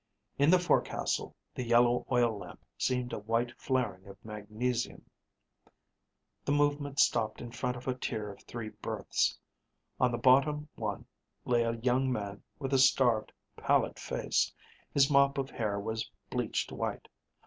[0.39, 5.03] In the forecastle, the yellow oil lamp seemed a white flaring of magnesium._
[6.47, 9.37] _The movement stopped in front of a tier of three berths;
[9.99, 11.05] on the bottom one
[11.45, 14.51] lay a young man with a starved, pallid face.
[14.91, 17.07] His mop of hair was bleached white.